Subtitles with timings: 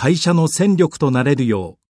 [0.00, 1.87] 会社の戦力となれるよう